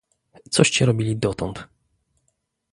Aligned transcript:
Coście 0.51 0.85
robili 0.85 1.15
dotąd? 1.17 1.67